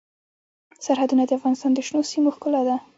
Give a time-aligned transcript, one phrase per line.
[0.85, 2.75] سرحدونه د افغانستان د شنو سیمو ښکلا ده.